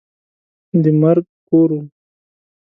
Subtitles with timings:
[0.81, 1.81] د مرګ کور وو.